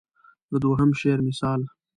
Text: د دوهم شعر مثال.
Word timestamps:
د 0.51 0.53
دوهم 0.63 0.89
شعر 1.01 1.19
مثال. 1.27 1.59